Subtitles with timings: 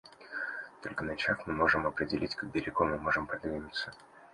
[0.81, 3.93] Только начав, мы можем определить, как далеко мы можем продвинуться.